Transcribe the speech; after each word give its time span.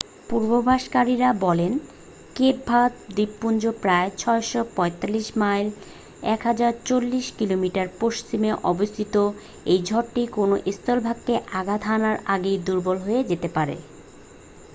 পূর্বাভাসকারীরা 0.29 1.29
বলে 1.41 1.67
Cape 2.35 2.57
Verde 2.67 2.93
দ্বীপপুঞ্জের 3.15 3.75
প্রায় 3.81 4.09
৬৪৫ 4.21 5.27
মাইল 5.35 5.67
১০৪০ 6.33 7.25
কিমি 7.37 7.69
পশ্চিমে 8.01 8.51
অবস্থিত 8.63 9.15
এই 9.65 9.79
ঝড়টি 9.83 10.23
কোন 10.27 10.49
স্থলভাগকে 10.77 11.35
আঘাত 11.59 11.81
হানার 11.83 12.17
আগেই 12.27 12.57
দুর্বল 12.67 12.97
হয়ে 12.97 13.21
যেতে 13.23 13.49
পারে। 13.49 13.75